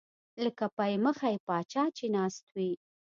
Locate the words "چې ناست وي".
1.97-2.71